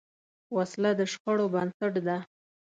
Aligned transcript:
وسله 0.55 0.91
د 0.99 1.01
شخړو 1.11 1.45
بنسټ 1.53 1.93
ده 2.07 2.17